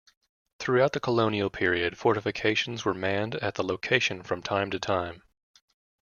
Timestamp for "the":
0.93-0.99, 3.53-3.63